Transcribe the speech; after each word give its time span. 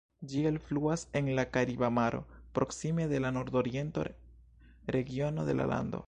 Ĝi 0.29 0.39
elfluas 0.49 1.01
en 1.19 1.27
la 1.39 1.43
Kariba 1.57 1.89
Maro, 1.97 2.21
proksime 2.59 3.05
de 3.11 3.19
la 3.25 3.31
nordoriento 3.39 4.07
regiono 4.97 5.45
de 5.51 5.59
la 5.61 5.69
lando. 5.73 5.99